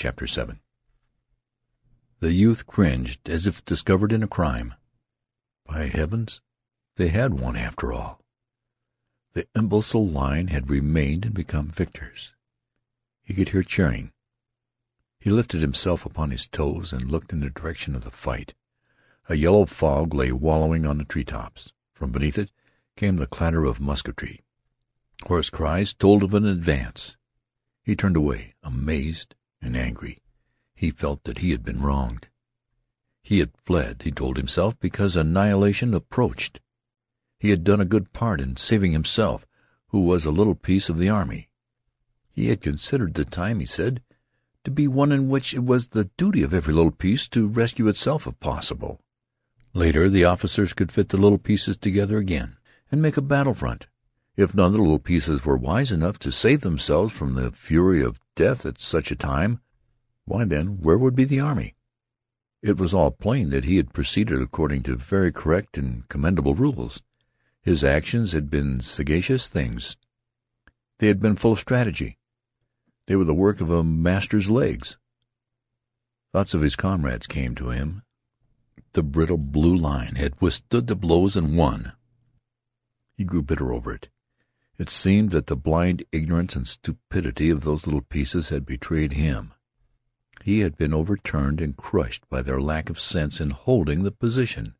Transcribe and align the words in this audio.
CHAPTER 0.00 0.24
VII 0.24 0.58
The 2.20 2.32
youth 2.32 2.66
cringed 2.66 3.28
as 3.28 3.46
if 3.46 3.62
discovered 3.66 4.12
in 4.12 4.22
a 4.22 4.26
crime. 4.26 4.72
By 5.66 5.88
heavens, 5.88 6.40
they 6.96 7.08
had 7.08 7.38
won 7.38 7.54
after 7.54 7.92
all. 7.92 8.18
The 9.34 9.46
imbecile 9.54 10.08
line 10.08 10.46
had 10.46 10.70
remained 10.70 11.26
and 11.26 11.34
become 11.34 11.68
victors. 11.68 12.34
He 13.20 13.34
could 13.34 13.50
hear 13.50 13.62
cheering. 13.62 14.10
He 15.18 15.28
lifted 15.28 15.60
himself 15.60 16.06
upon 16.06 16.30
his 16.30 16.48
toes 16.48 16.94
and 16.94 17.10
looked 17.10 17.34
in 17.34 17.40
the 17.40 17.50
direction 17.50 17.94
of 17.94 18.04
the 18.04 18.10
fight. 18.10 18.54
A 19.28 19.34
yellow 19.34 19.66
fog 19.66 20.14
lay 20.14 20.32
wallowing 20.32 20.86
on 20.86 20.96
the 20.96 21.04
tree 21.04 21.24
tops. 21.24 21.74
From 21.92 22.10
beneath 22.10 22.38
it 22.38 22.50
came 22.96 23.16
the 23.16 23.26
clatter 23.26 23.66
of 23.66 23.82
musketry. 23.82 24.40
Hoarse 25.26 25.50
cries 25.50 25.92
told 25.92 26.22
of 26.22 26.32
an 26.32 26.46
advance. 26.46 27.18
He 27.82 27.94
turned 27.94 28.16
away, 28.16 28.54
amazed 28.62 29.34
and 29.62 29.76
angry. 29.76 30.18
He 30.74 30.90
felt 30.90 31.24
that 31.24 31.38
he 31.38 31.50
had 31.50 31.64
been 31.64 31.82
wronged. 31.82 32.28
He 33.22 33.38
had 33.38 33.50
fled, 33.64 34.02
he 34.02 34.10
told 34.10 34.36
himself, 34.36 34.78
because 34.80 35.16
annihilation 35.16 35.94
approached. 35.94 36.60
He 37.38 37.50
had 37.50 37.64
done 37.64 37.80
a 37.80 37.84
good 37.84 38.12
part 38.12 38.40
in 38.40 38.56
saving 38.56 38.92
himself, 38.92 39.46
who 39.88 40.00
was 40.00 40.24
a 40.24 40.30
little 40.30 40.54
piece 40.54 40.88
of 40.88 40.98
the 40.98 41.08
army. 41.08 41.48
He 42.32 42.48
had 42.48 42.60
considered 42.60 43.14
the 43.14 43.24
time, 43.24 43.60
he 43.60 43.66
said, 43.66 44.02
to 44.64 44.70
be 44.70 44.86
one 44.88 45.12
in 45.12 45.28
which 45.28 45.54
it 45.54 45.64
was 45.64 45.88
the 45.88 46.10
duty 46.16 46.42
of 46.42 46.52
every 46.52 46.74
little 46.74 46.90
piece 46.90 47.28
to 47.28 47.48
rescue 47.48 47.88
itself 47.88 48.26
if 48.26 48.38
possible. 48.40 49.00
Later 49.72 50.08
the 50.08 50.24
officers 50.24 50.72
could 50.72 50.92
fit 50.92 51.10
the 51.10 51.16
little 51.16 51.38
pieces 51.38 51.76
together 51.76 52.18
again 52.18 52.56
and 52.90 53.00
make 53.00 53.16
a 53.16 53.22
battle 53.22 53.54
front. 53.54 53.86
If 54.36 54.54
none 54.54 54.66
of 54.66 54.72
the 54.72 54.78
little 54.78 54.98
pieces 54.98 55.44
were 55.44 55.56
wise 55.56 55.92
enough 55.92 56.18
to 56.20 56.32
save 56.32 56.60
themselves 56.60 57.12
from 57.12 57.34
the 57.34 57.52
fury 57.52 58.02
of 58.02 58.20
death 58.40 58.64
at 58.64 58.80
such 58.80 59.10
a 59.10 59.16
time, 59.16 59.60
why, 60.24 60.46
then, 60.46 60.80
where 60.80 60.96
would 60.96 61.14
be 61.14 61.24
the 61.24 61.40
army? 61.40 61.74
It 62.62 62.78
was 62.78 62.94
all 62.94 63.10
plain 63.10 63.50
that 63.50 63.66
he 63.66 63.76
had 63.76 63.92
proceeded 63.92 64.40
according 64.40 64.82
to 64.84 64.96
very 64.96 65.30
correct 65.30 65.76
and 65.76 66.08
commendable 66.08 66.54
rules. 66.54 67.02
His 67.62 67.84
actions 67.84 68.32
had 68.32 68.48
been 68.48 68.80
sagacious 68.80 69.46
things. 69.46 69.98
They 71.00 71.08
had 71.08 71.20
been 71.20 71.36
full 71.36 71.52
of 71.52 71.58
strategy. 71.58 72.16
They 73.06 73.14
were 73.14 73.26
the 73.26 73.34
work 73.34 73.60
of 73.60 73.70
a 73.70 73.84
master's 73.84 74.48
legs. 74.48 74.96
Thoughts 76.32 76.54
of 76.54 76.62
his 76.62 76.76
comrades 76.76 77.26
came 77.26 77.54
to 77.56 77.68
him. 77.68 78.02
The 78.94 79.02
brittle 79.02 79.36
blue 79.36 79.76
line 79.76 80.14
had 80.14 80.40
withstood 80.40 80.86
the 80.86 80.96
blows 80.96 81.36
and 81.36 81.58
won. 81.58 81.92
He 83.18 83.24
grew 83.24 83.42
bitter 83.42 83.70
over 83.70 83.92
it. 83.92 84.08
It 84.80 84.88
seemed 84.88 85.30
that 85.32 85.46
the 85.48 85.58
blind 85.58 86.04
ignorance 86.10 86.56
and 86.56 86.66
stupidity 86.66 87.50
of 87.50 87.64
those 87.64 87.86
little 87.86 88.00
pieces 88.00 88.48
had 88.48 88.64
betrayed 88.64 89.12
him. 89.12 89.52
He 90.42 90.60
had 90.60 90.78
been 90.78 90.94
overturned 90.94 91.60
and 91.60 91.76
crushed 91.76 92.26
by 92.30 92.40
their 92.40 92.62
lack 92.62 92.88
of 92.88 92.98
sense 92.98 93.42
in 93.42 93.50
holding 93.50 94.04
the 94.04 94.10
position, 94.10 94.74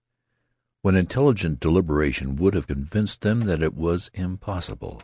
when 0.81 0.95
intelligent 0.95 1.61
deliberation 1.61 2.37
would 2.37 2.55
have 2.55 2.67
convinced 2.67 3.21
them 3.21 3.41
that 3.41 3.62
it 3.62 3.75
was 3.75 4.11
impossible. 4.15 5.03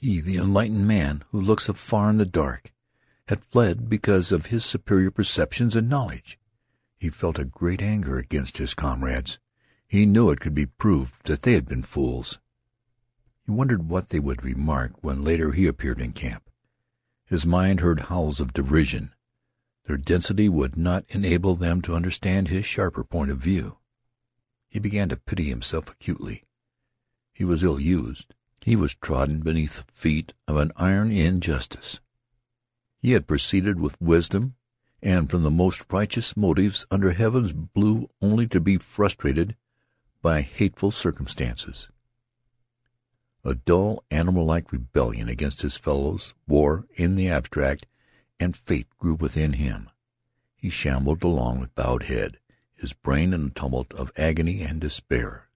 He, 0.00 0.18
the 0.18 0.38
enlightened 0.38 0.88
man 0.88 1.22
who 1.30 1.38
looks 1.38 1.68
afar 1.68 2.08
in 2.08 2.16
the 2.16 2.24
dark, 2.24 2.72
had 3.28 3.44
fled 3.44 3.90
because 3.90 4.32
of 4.32 4.46
his 4.46 4.64
superior 4.64 5.10
perceptions 5.10 5.76
and 5.76 5.90
knowledge. 5.90 6.38
He 6.96 7.10
felt 7.10 7.38
a 7.38 7.44
great 7.44 7.82
anger 7.82 8.16
against 8.16 8.56
his 8.56 8.72
comrades. 8.72 9.38
He 9.86 10.06
knew 10.06 10.30
it 10.30 10.40
could 10.40 10.54
be 10.54 10.64
proved 10.64 11.26
that 11.26 11.42
they 11.42 11.52
had 11.52 11.66
been 11.66 11.82
fools. 11.82 12.38
He 13.46 13.52
wondered 13.52 13.88
what 13.88 14.08
they 14.08 14.20
would 14.20 14.42
remark 14.42 15.02
when 15.02 15.22
later 15.22 15.52
he 15.52 15.66
appeared 15.66 16.00
in 16.00 16.12
camp. 16.12 16.48
His 17.26 17.44
mind 17.44 17.80
heard 17.80 18.00
howls 18.00 18.40
of 18.40 18.52
derision. 18.52 19.14
Their 19.86 19.98
density 19.98 20.48
would 20.48 20.76
not 20.76 21.04
enable 21.08 21.54
them 21.54 21.82
to 21.82 21.94
understand 21.94 22.48
his 22.48 22.64
sharper 22.64 23.04
point 23.04 23.30
of 23.30 23.38
view. 23.38 23.78
He 24.68 24.78
began 24.78 25.08
to 25.10 25.16
pity 25.16 25.44
himself 25.44 25.90
acutely. 25.90 26.44
He 27.32 27.44
was 27.44 27.62
ill 27.62 27.78
used. 27.78 28.34
He 28.62 28.76
was 28.76 28.94
trodden 28.94 29.40
beneath 29.40 29.76
the 29.76 29.92
feet 29.92 30.32
of 30.48 30.56
an 30.56 30.72
iron 30.76 31.12
injustice. 31.12 32.00
He 32.98 33.12
had 33.12 33.26
proceeded 33.26 33.78
with 33.78 34.00
wisdom 34.00 34.54
and 35.02 35.28
from 35.28 35.42
the 35.42 35.50
most 35.50 35.84
righteous 35.92 36.34
motives 36.34 36.86
under 36.90 37.12
heaven's 37.12 37.52
blue 37.52 38.08
only 38.22 38.46
to 38.48 38.58
be 38.58 38.78
frustrated 38.78 39.54
by 40.22 40.40
hateful 40.40 40.90
circumstances. 40.90 41.90
A 43.46 43.54
dull, 43.54 44.02
animal-like 44.10 44.72
rebellion 44.72 45.28
against 45.28 45.60
his 45.60 45.76
fellows, 45.76 46.34
war 46.46 46.86
in 46.94 47.14
the 47.14 47.28
abstract, 47.28 47.84
and 48.40 48.56
fate 48.56 48.86
grew 48.98 49.14
within 49.14 49.54
him. 49.54 49.90
He 50.56 50.70
shambled 50.70 51.22
along 51.22 51.60
with 51.60 51.74
bowed 51.74 52.04
head, 52.04 52.38
his 52.74 52.94
brain 52.94 53.34
in 53.34 53.46
a 53.46 53.50
tumult 53.50 53.92
of 53.92 54.10
agony 54.16 54.62
and 54.62 54.80
despair. 54.80 55.48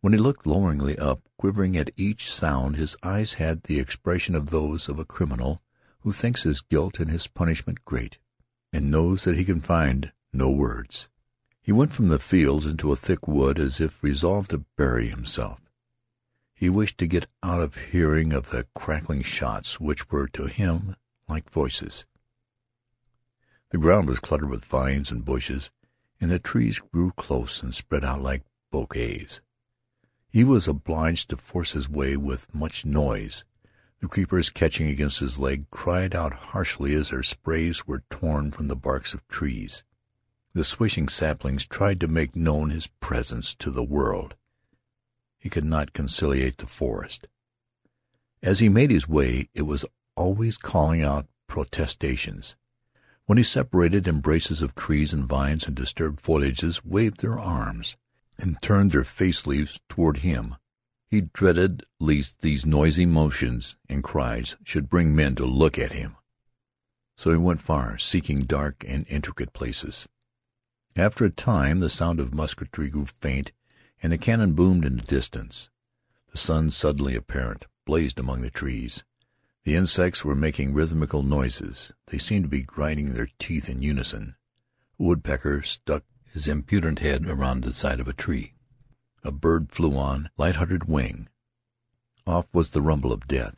When 0.00 0.12
he 0.12 0.20
looked 0.20 0.46
loweringly 0.46 0.96
up, 0.98 1.22
quivering 1.36 1.76
at 1.76 1.90
each 1.96 2.32
sound, 2.32 2.76
his 2.76 2.96
eyes 3.02 3.34
had 3.34 3.64
the 3.64 3.80
expression 3.80 4.36
of 4.36 4.50
those 4.50 4.88
of 4.88 5.00
a 5.00 5.04
criminal 5.04 5.62
who 6.02 6.12
thinks 6.12 6.44
his 6.44 6.60
guilt 6.60 7.00
and 7.00 7.10
his 7.10 7.26
punishment 7.26 7.84
great, 7.84 8.18
and 8.72 8.88
knows 8.88 9.24
that 9.24 9.36
he 9.36 9.44
can 9.44 9.60
find 9.60 10.12
no 10.32 10.48
words. 10.48 11.08
He 11.60 11.72
went 11.72 11.92
from 11.92 12.06
the 12.06 12.20
fields 12.20 12.66
into 12.66 12.92
a 12.92 12.96
thick 12.96 13.26
wood 13.26 13.58
as 13.58 13.80
if 13.80 14.00
resolved 14.00 14.50
to 14.50 14.64
bury 14.76 15.08
himself. 15.08 15.60
He 16.58 16.70
wished 16.70 16.96
to 16.98 17.06
get 17.06 17.26
out 17.42 17.60
of 17.60 17.76
hearing 17.76 18.32
of 18.32 18.48
the 18.48 18.66
crackling 18.74 19.22
shots 19.22 19.78
which 19.78 20.10
were 20.10 20.26
to 20.28 20.46
him 20.46 20.96
like 21.28 21.50
voices. 21.50 22.06
The 23.70 23.78
ground 23.78 24.08
was 24.08 24.20
cluttered 24.20 24.48
with 24.48 24.64
vines 24.64 25.10
and 25.10 25.22
bushes, 25.22 25.70
and 26.18 26.30
the 26.30 26.38
trees 26.38 26.80
grew 26.80 27.10
close 27.10 27.62
and 27.62 27.74
spread 27.74 28.06
out 28.06 28.22
like 28.22 28.42
bouquets. 28.70 29.42
He 30.30 30.44
was 30.44 30.66
obliged 30.66 31.28
to 31.28 31.36
force 31.36 31.72
his 31.72 31.90
way 31.90 32.16
with 32.16 32.54
much 32.54 32.86
noise. 32.86 33.44
The 34.00 34.08
creepers, 34.08 34.48
catching 34.48 34.88
against 34.88 35.18
his 35.18 35.38
leg, 35.38 35.68
cried 35.70 36.14
out 36.14 36.32
harshly 36.32 36.94
as 36.94 37.10
their 37.10 37.22
sprays 37.22 37.86
were 37.86 38.04
torn 38.08 38.50
from 38.50 38.68
the 38.68 38.76
barks 38.76 39.12
of 39.12 39.28
trees. 39.28 39.84
The 40.54 40.64
swishing 40.64 41.08
saplings 41.10 41.66
tried 41.66 42.00
to 42.00 42.08
make 42.08 42.34
known 42.34 42.70
his 42.70 42.86
presence 42.86 43.54
to 43.56 43.70
the 43.70 43.84
world. 43.84 44.36
He 45.46 45.50
could 45.50 45.64
not 45.64 45.92
conciliate 45.92 46.58
the 46.58 46.66
forest. 46.66 47.28
As 48.42 48.58
he 48.58 48.68
made 48.68 48.90
his 48.90 49.06
way 49.06 49.48
it 49.54 49.62
was 49.62 49.84
always 50.16 50.58
calling 50.58 51.02
out 51.04 51.28
protestations. 51.46 52.56
When 53.26 53.38
he 53.38 53.44
separated, 53.44 54.08
embraces 54.08 54.60
of 54.60 54.74
trees 54.74 55.12
and 55.12 55.28
vines 55.28 55.64
and 55.64 55.76
disturbed 55.76 56.20
foliages 56.20 56.84
waved 56.84 57.20
their 57.20 57.38
arms 57.38 57.96
and 58.40 58.60
turned 58.60 58.90
their 58.90 59.04
face 59.04 59.46
leaves 59.46 59.78
toward 59.88 60.16
him. 60.16 60.56
He 61.08 61.20
dreaded 61.20 61.84
lest 62.00 62.40
these 62.40 62.66
noisy 62.66 63.06
motions 63.06 63.76
and 63.88 64.02
cries 64.02 64.56
should 64.64 64.90
bring 64.90 65.14
men 65.14 65.36
to 65.36 65.46
look 65.46 65.78
at 65.78 65.92
him. 65.92 66.16
So 67.16 67.30
he 67.30 67.36
went 67.36 67.60
far, 67.60 67.98
seeking 67.98 68.46
dark 68.46 68.84
and 68.84 69.06
intricate 69.08 69.52
places. 69.52 70.08
After 70.96 71.24
a 71.24 71.30
time 71.30 71.78
the 71.78 71.88
sound 71.88 72.18
of 72.18 72.34
musketry 72.34 72.90
grew 72.90 73.06
faint 73.06 73.52
and 74.02 74.12
the 74.12 74.18
cannon 74.18 74.52
boomed 74.52 74.84
in 74.84 74.96
the 74.96 75.02
distance. 75.02 75.70
The 76.30 76.38
sun, 76.38 76.70
suddenly 76.70 77.14
apparent, 77.14 77.64
blazed 77.84 78.18
among 78.18 78.42
the 78.42 78.50
trees. 78.50 79.04
The 79.64 79.74
insects 79.74 80.24
were 80.24 80.34
making 80.34 80.74
rhythmical 80.74 81.22
noises. 81.22 81.92
They 82.06 82.18
seemed 82.18 82.44
to 82.44 82.48
be 82.48 82.62
grinding 82.62 83.14
their 83.14 83.28
teeth 83.38 83.68
in 83.68 83.82
unison. 83.82 84.36
A 84.98 85.02
woodpecker 85.02 85.62
stuck 85.62 86.04
his 86.32 86.46
impudent 86.46 86.98
head 86.98 87.26
around 87.26 87.62
the 87.62 87.72
side 87.72 87.98
of 87.98 88.08
a 88.08 88.12
tree. 88.12 88.54
A 89.24 89.32
bird 89.32 89.72
flew 89.72 89.96
on 89.96 90.30
light-hearted 90.36 90.84
wing. 90.84 91.28
Off 92.26 92.46
was 92.52 92.70
the 92.70 92.82
rumble 92.82 93.12
of 93.12 93.26
death. 93.26 93.56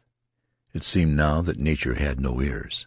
It 0.72 0.84
seemed 0.84 1.16
now 1.16 1.42
that 1.42 1.58
nature 1.58 1.94
had 1.94 2.20
no 2.20 2.40
ears. 2.40 2.86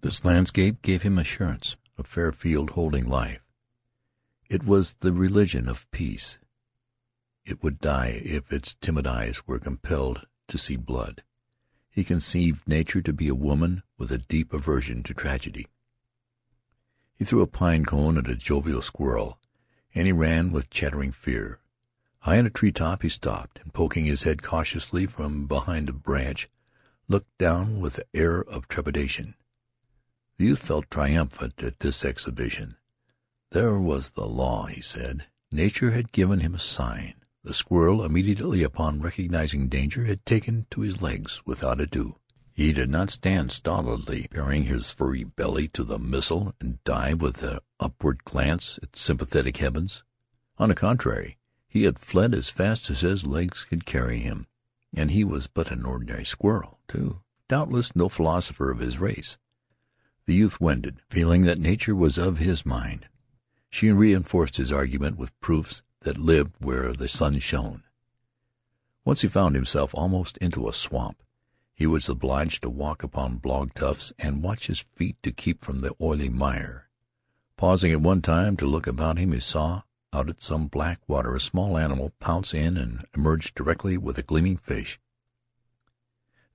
This 0.00 0.24
landscape 0.24 0.82
gave 0.82 1.02
him 1.02 1.18
assurance, 1.18 1.76
a 1.96 2.02
fair 2.02 2.32
field 2.32 2.70
holding 2.70 3.08
life. 3.08 3.40
It 4.50 4.64
was 4.64 4.94
the 5.00 5.12
religion 5.12 5.68
of 5.68 5.90
peace. 5.90 6.38
It 7.48 7.62
would 7.62 7.80
die 7.80 8.20
if 8.26 8.52
its 8.52 8.74
timid 8.74 9.06
eyes 9.06 9.46
were 9.46 9.58
compelled 9.58 10.26
to 10.48 10.58
see 10.58 10.76
blood. 10.76 11.22
He 11.88 12.04
conceived 12.04 12.68
nature 12.68 13.00
to 13.00 13.12
be 13.14 13.26
a 13.26 13.34
woman 13.34 13.82
with 13.96 14.12
a 14.12 14.18
deep 14.18 14.52
aversion 14.52 15.02
to 15.04 15.14
tragedy. 15.14 15.66
He 17.14 17.24
threw 17.24 17.40
a 17.40 17.46
pine 17.46 17.86
cone 17.86 18.18
at 18.18 18.28
a 18.28 18.34
jovial 18.34 18.82
squirrel, 18.82 19.38
and 19.94 20.06
he 20.06 20.12
ran 20.12 20.52
with 20.52 20.68
chattering 20.68 21.10
fear. 21.10 21.58
High 22.20 22.36
in 22.36 22.44
a 22.44 22.50
tree 22.50 22.70
top 22.70 23.00
he 23.00 23.08
stopped, 23.08 23.60
and 23.60 23.72
poking 23.72 24.04
his 24.04 24.24
head 24.24 24.42
cautiously 24.42 25.06
from 25.06 25.46
behind 25.46 25.88
a 25.88 25.94
branch, 25.94 26.50
looked 27.08 27.38
down 27.38 27.80
with 27.80 27.96
an 27.96 28.04
air 28.12 28.44
of 28.44 28.68
trepidation. 28.68 29.34
The 30.36 30.44
youth 30.44 30.58
felt 30.58 30.90
triumphant 30.90 31.62
at 31.62 31.80
this 31.80 32.04
exhibition. 32.04 32.76
There 33.52 33.78
was 33.78 34.10
the 34.10 34.26
law, 34.26 34.66
he 34.66 34.82
said. 34.82 35.28
Nature 35.50 35.92
had 35.92 36.12
given 36.12 36.40
him 36.40 36.54
a 36.54 36.58
sign. 36.58 37.14
The 37.44 37.54
squirrel, 37.54 38.04
immediately 38.04 38.62
upon 38.62 39.00
recognizing 39.00 39.68
danger, 39.68 40.04
had 40.04 40.26
taken 40.26 40.66
to 40.70 40.80
his 40.80 41.00
legs 41.00 41.42
without 41.46 41.80
ado. 41.80 42.16
He 42.52 42.72
did 42.72 42.90
not 42.90 43.10
stand 43.10 43.52
stolidly 43.52 44.26
baring 44.32 44.64
his 44.64 44.90
furry 44.90 45.22
belly 45.22 45.68
to 45.68 45.84
the 45.84 45.98
missile 45.98 46.54
and 46.60 46.82
dive 46.82 47.22
with 47.22 47.42
an 47.44 47.60
upward 47.78 48.24
glance 48.24 48.80
at 48.82 48.96
sympathetic 48.96 49.58
heavens. 49.58 50.02
On 50.58 50.68
the 50.68 50.74
contrary, 50.74 51.38
he 51.68 51.84
had 51.84 52.00
fled 52.00 52.34
as 52.34 52.48
fast 52.48 52.90
as 52.90 53.02
his 53.02 53.24
legs 53.24 53.64
could 53.64 53.86
carry 53.86 54.18
him, 54.18 54.48
and 54.92 55.12
he 55.12 55.22
was 55.22 55.46
but 55.46 55.70
an 55.70 55.84
ordinary 55.84 56.24
squirrel, 56.24 56.80
too, 56.88 57.20
doubtless 57.48 57.94
no 57.94 58.08
philosopher 58.08 58.72
of 58.72 58.80
his 58.80 58.98
race. 58.98 59.38
The 60.26 60.34
youth 60.34 60.60
wended, 60.60 61.00
feeling 61.08 61.44
that 61.44 61.60
nature 61.60 61.94
was 61.94 62.18
of 62.18 62.38
his 62.38 62.66
mind. 62.66 63.06
She 63.70 63.92
reinforced 63.92 64.56
his 64.56 64.72
argument 64.72 65.16
with 65.16 65.38
proofs 65.40 65.82
that 66.08 66.16
lived 66.16 66.54
where 66.64 66.94
the 66.94 67.06
sun 67.06 67.38
shone. 67.38 67.82
Once 69.04 69.20
he 69.20 69.28
found 69.28 69.54
himself 69.54 69.94
almost 69.94 70.38
into 70.38 70.66
a 70.66 70.72
swamp. 70.72 71.22
He 71.74 71.86
was 71.86 72.08
obliged 72.08 72.62
to 72.62 72.70
walk 72.70 73.02
upon 73.02 73.36
bog 73.36 73.74
tufts 73.74 74.10
and 74.18 74.42
watch 74.42 74.68
his 74.68 74.80
feet 74.96 75.22
to 75.22 75.30
keep 75.30 75.62
from 75.62 75.80
the 75.80 75.94
oily 76.00 76.30
mire. 76.30 76.88
Pausing 77.58 77.92
at 77.92 78.00
one 78.00 78.22
time 78.22 78.56
to 78.56 78.64
look 78.64 78.86
about 78.86 79.18
him, 79.18 79.32
he 79.32 79.40
saw, 79.40 79.82
out 80.14 80.30
at 80.30 80.42
some 80.42 80.66
black 80.66 80.98
water, 81.06 81.34
a 81.34 81.40
small 81.40 81.76
animal 81.76 82.14
pounce 82.20 82.54
in 82.54 82.78
and 82.78 83.04
emerge 83.14 83.52
directly 83.52 83.98
with 83.98 84.16
a 84.16 84.22
gleaming 84.22 84.56
fish. 84.56 84.98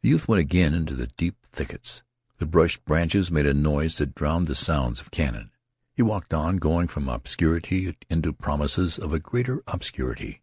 The 0.02 0.10
youth 0.10 0.28
went 0.28 0.40
again 0.40 0.74
into 0.74 0.96
the 0.96 1.12
deep 1.16 1.36
thickets. 1.52 2.02
The 2.40 2.48
brushed 2.48 2.84
branches 2.86 3.32
made 3.32 3.46
a 3.46 3.54
noise 3.54 4.00
that 4.00 4.16
drowned 4.16 4.48
the 4.48 4.56
sounds 4.56 5.00
of 5.00 5.12
cannon. 5.12 5.52
He 5.96 6.02
walked 6.02 6.34
on, 6.34 6.58
going 6.58 6.88
from 6.88 7.08
obscurity 7.08 7.96
into 8.10 8.34
promises 8.34 8.98
of 8.98 9.14
a 9.14 9.20
greater 9.20 9.62
obscurity. 9.68 10.42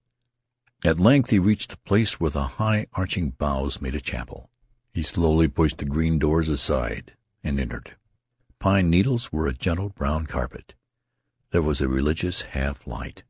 At 0.84 1.00
length 1.00 1.30
he 1.30 1.38
reached 1.38 1.70
the 1.70 1.76
place 1.78 2.20
where 2.20 2.30
the 2.30 2.44
high 2.44 2.86
arching 2.94 3.30
boughs 3.30 3.80
made 3.80 3.94
a 3.94 4.00
chapel. 4.00 4.48
He 4.92 5.02
slowly 5.02 5.48
pushed 5.48 5.78
the 5.78 5.84
green 5.84 6.18
doors 6.18 6.48
aside 6.48 7.14
and 7.42 7.58
entered. 7.58 7.96
Pine 8.58 8.90
needles 8.90 9.32
were 9.32 9.46
a 9.46 9.52
gentle 9.52 9.88
brown 9.88 10.26
carpet. 10.26 10.74
There 11.50 11.62
was 11.62 11.80
a 11.80 11.88
religious 11.88 12.42
half 12.42 12.86
light. 12.86 13.24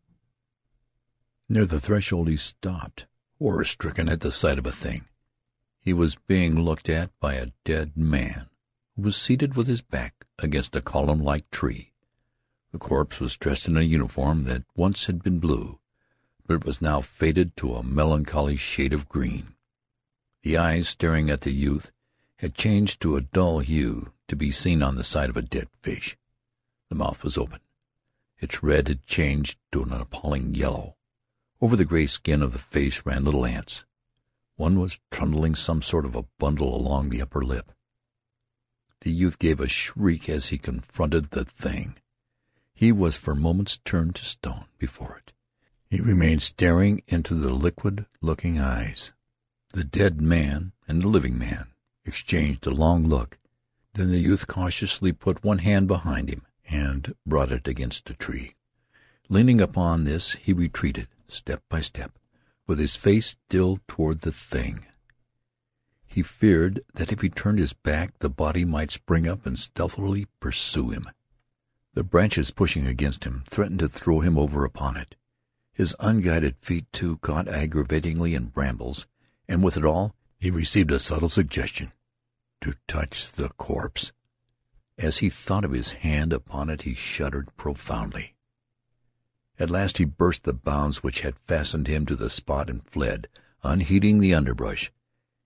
Near 1.48 1.64
the 1.64 1.80
threshold 1.80 2.28
he 2.28 2.36
stopped, 2.36 3.06
horror 3.38 3.64
stricken 3.64 4.08
at 4.08 4.20
the 4.20 4.30
sight 4.30 4.58
of 4.58 4.66
a 4.66 4.72
thing. 4.72 5.06
He 5.80 5.92
was 5.92 6.16
being 6.26 6.60
looked 6.60 6.88
at 6.88 7.10
by 7.18 7.34
a 7.34 7.52
dead 7.64 7.96
man 7.96 8.48
who 8.94 9.02
was 9.02 9.16
seated 9.16 9.54
with 9.56 9.66
his 9.66 9.80
back 9.80 10.26
against 10.38 10.76
a 10.76 10.82
column-like 10.82 11.50
tree. 11.50 11.89
The 12.72 12.78
corpse 12.78 13.18
was 13.20 13.36
dressed 13.36 13.66
in 13.66 13.76
a 13.76 13.82
uniform 13.82 14.44
that 14.44 14.64
once 14.76 15.06
had 15.06 15.22
been 15.22 15.40
blue, 15.40 15.80
but 16.46 16.54
it 16.54 16.64
was 16.64 16.80
now 16.80 17.00
faded 17.00 17.56
to 17.56 17.74
a 17.74 17.82
melancholy 17.82 18.56
shade 18.56 18.92
of 18.92 19.08
green. 19.08 19.54
The 20.42 20.56
eyes 20.56 20.88
staring 20.88 21.30
at 21.30 21.42
the 21.42 21.52
youth 21.52 21.92
had 22.36 22.54
changed 22.54 23.00
to 23.02 23.16
a 23.16 23.20
dull 23.20 23.58
hue 23.58 24.12
to 24.28 24.36
be 24.36 24.50
seen 24.50 24.82
on 24.82 24.96
the 24.96 25.04
side 25.04 25.30
of 25.30 25.36
a 25.36 25.42
dead 25.42 25.68
fish. 25.82 26.16
The 26.88 26.94
mouth 26.94 27.22
was 27.24 27.36
open. 27.36 27.60
Its 28.38 28.62
red 28.62 28.88
had 28.88 29.04
changed 29.04 29.58
to 29.72 29.82
an 29.82 29.92
appalling 29.92 30.54
yellow. 30.54 30.96
Over 31.60 31.76
the 31.76 31.84
gray 31.84 32.06
skin 32.06 32.42
of 32.42 32.52
the 32.52 32.58
face 32.58 33.04
ran 33.04 33.24
little 33.24 33.44
ants. 33.44 33.84
One 34.56 34.78
was 34.78 35.00
trundling 35.10 35.54
some 35.54 35.82
sort 35.82 36.04
of 36.04 36.14
a 36.14 36.24
bundle 36.38 36.74
along 36.74 37.10
the 37.10 37.20
upper 37.20 37.42
lip. 37.42 37.72
The 39.00 39.10
youth 39.10 39.38
gave 39.38 39.60
a 39.60 39.68
shriek 39.68 40.28
as 40.28 40.48
he 40.48 40.58
confronted 40.58 41.30
the 41.30 41.44
thing. 41.44 41.96
He 42.80 42.92
was 42.92 43.14
for 43.14 43.34
moments 43.34 43.78
turned 43.84 44.14
to 44.14 44.24
stone 44.24 44.64
before 44.78 45.18
it. 45.18 45.34
He 45.90 46.00
remained 46.00 46.40
staring 46.40 47.02
into 47.08 47.34
the 47.34 47.52
liquid-looking 47.52 48.58
eyes. 48.58 49.12
The 49.74 49.84
dead 49.84 50.22
man 50.22 50.72
and 50.88 51.02
the 51.02 51.08
living 51.08 51.38
man 51.38 51.66
exchanged 52.06 52.66
a 52.66 52.70
long 52.70 53.06
look. 53.06 53.38
Then 53.92 54.10
the 54.10 54.18
youth 54.18 54.46
cautiously 54.46 55.12
put 55.12 55.44
one 55.44 55.58
hand 55.58 55.88
behind 55.88 56.30
him 56.30 56.46
and 56.70 57.14
brought 57.26 57.52
it 57.52 57.68
against 57.68 58.08
a 58.08 58.14
tree. 58.14 58.54
Leaning 59.28 59.60
upon 59.60 60.04
this, 60.04 60.32
he 60.32 60.54
retreated, 60.54 61.06
step 61.28 61.62
by 61.68 61.82
step, 61.82 62.12
with 62.66 62.78
his 62.78 62.96
face 62.96 63.26
still 63.26 63.80
toward 63.88 64.22
the 64.22 64.32
thing. 64.32 64.86
He 66.06 66.22
feared 66.22 66.80
that 66.94 67.12
if 67.12 67.20
he 67.20 67.28
turned 67.28 67.58
his 67.58 67.74
back 67.74 68.20
the 68.20 68.30
body 68.30 68.64
might 68.64 68.90
spring 68.90 69.28
up 69.28 69.44
and 69.44 69.58
stealthily 69.58 70.28
pursue 70.40 70.88
him. 70.88 71.10
The 71.94 72.04
branches 72.04 72.50
pushing 72.50 72.86
against 72.86 73.24
him 73.24 73.42
threatened 73.48 73.80
to 73.80 73.88
throw 73.88 74.20
him 74.20 74.38
over 74.38 74.64
upon 74.64 74.96
it. 74.96 75.16
His 75.72 75.96
unguided 75.98 76.56
feet, 76.60 76.86
too, 76.92 77.18
caught 77.18 77.48
aggravatingly 77.48 78.34
in 78.34 78.46
brambles 78.46 79.06
and 79.48 79.64
with 79.64 79.76
it 79.76 79.84
all 79.84 80.14
he 80.38 80.50
received 80.50 80.92
a 80.92 81.00
subtle 81.00 81.28
suggestion 81.28 81.92
to 82.60 82.76
touch 82.86 83.32
the 83.32 83.48
corpse. 83.48 84.12
As 84.96 85.18
he 85.18 85.28
thought 85.28 85.64
of 85.64 85.72
his 85.72 85.90
hand 85.90 86.32
upon 86.32 86.70
it 86.70 86.82
he 86.82 86.94
shuddered 86.94 87.56
profoundly. 87.56 88.36
At 89.58 89.70
last 89.70 89.98
he 89.98 90.04
burst 90.04 90.44
the 90.44 90.52
bounds 90.52 91.02
which 91.02 91.22
had 91.22 91.38
fastened 91.48 91.88
him 91.88 92.06
to 92.06 92.14
the 92.14 92.30
spot 92.30 92.70
and 92.70 92.86
fled, 92.86 93.26
unheeding 93.64 94.20
the 94.20 94.34
underbrush. 94.34 94.92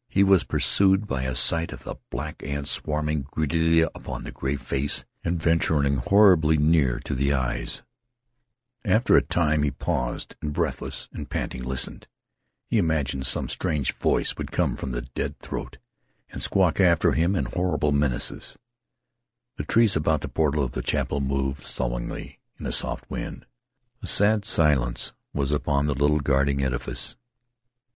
He 0.07 0.23
was 0.23 0.45
pursued 0.45 1.07
by 1.07 1.23
a 1.23 1.35
sight 1.35 1.73
of 1.73 1.85
the 1.85 1.97
black 2.11 2.43
ants 2.45 2.71
swarming 2.71 3.27
greedily 3.31 3.81
upon 3.81 4.25
the 4.25 4.31
gray 4.31 4.57
face 4.57 5.05
and 5.25 5.43
venturing 5.43 5.97
horribly 5.97 6.57
near 6.59 7.01
to 7.01 7.15
the 7.15 7.33
eyes. 7.33 7.83
After 8.85 9.17
a 9.17 9.23
time 9.23 9.63
he 9.63 9.71
paused, 9.71 10.37
and 10.43 10.53
breathless 10.53 11.09
and 11.13 11.29
panting 11.29 11.65
listened. 11.65 12.07
He 12.69 12.79
imagined 12.79 13.25
some 13.25 13.49
strange 13.49 13.95
voice 13.95 14.37
would 14.37 14.53
come 14.53 14.77
from 14.77 14.93
the 14.93 15.03
dead 15.03 15.39
throat 15.39 15.79
and 16.31 16.43
squawk 16.43 16.81
after 16.81 17.13
him 17.13 17.37
in 17.37 17.47
horrible 17.47 17.93
menaces. 17.93 18.59
The 19.57 19.65
trees 19.65 19.95
about 19.95 20.21
the 20.21 20.29
portal 20.29 20.65
of 20.65 20.73
the 20.73 20.83
chapel 20.83 21.21
moved 21.21 21.63
sullenly 21.63 22.41
in 22.59 22.67
a 22.67 22.73
soft 22.73 23.09
wind. 23.09 23.47
A 24.03 24.07
sad 24.07 24.45
silence 24.45 25.13
was 25.33 25.53
upon 25.53 25.87
the 25.87 25.95
little 25.95 26.21
guarding 26.21 26.63
edifice. 26.63 27.17